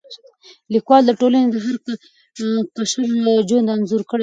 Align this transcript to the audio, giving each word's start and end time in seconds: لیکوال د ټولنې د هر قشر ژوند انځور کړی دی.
لیکوال 0.73 1.01
د 1.05 1.11
ټولنې 1.19 1.47
د 1.51 1.55
هر 1.65 1.75
قشر 2.75 3.07
ژوند 3.49 3.71
انځور 3.75 4.01
کړی 4.09 4.17
دی. 4.17 4.19